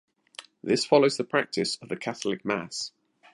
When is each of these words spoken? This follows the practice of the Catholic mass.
This 0.63 0.83
follows 0.83 1.17
the 1.17 1.23
practice 1.23 1.77
of 1.79 1.87
the 1.89 1.95
Catholic 1.95 2.43
mass. 2.43 2.91